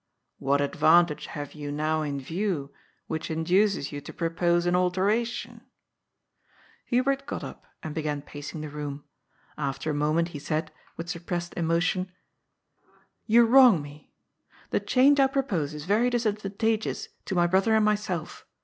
What 0.39 0.61
advantage 0.61 1.27
have 1.27 1.53
you 1.53 1.71
now 1.71 2.01
in 2.01 2.19
view 2.19 2.73
which 3.05 3.29
induces 3.29 3.91
you 3.91 4.01
to 4.01 4.11
propose 4.11 4.65
an 4.65 4.75
alteration?" 4.75 5.61
Hubert 6.87 7.27
got 7.27 7.43
up 7.43 7.65
and 7.83 7.93
began 7.93 8.23
pacing 8.23 8.61
the 8.61 8.69
room. 8.71 9.03
After 9.59 9.91
a 9.91 9.93
moment 9.93 10.29
he 10.29 10.39
said, 10.39 10.71
with 10.97 11.07
suppressed 11.07 11.53
emotion:" 11.55 12.11
You 13.27 13.45
wrong 13.45 13.83
me. 13.83 14.11
The 14.71 14.79
change 14.79 15.19
I 15.19 15.27
propose 15.27 15.71
is 15.75 15.85
very 15.85 16.09
disadvantageous 16.09 17.09
to 17.25 17.35
my 17.35 17.45
brother 17.45 17.75
and 17.75 17.85
myself. 17.85 18.47